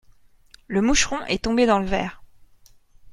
Le 0.65 0.81
moucheron 0.81 1.23
est 1.27 1.43
tombé 1.43 1.67
dans 1.67 1.77
le 1.77 1.85
verre. 1.85 2.23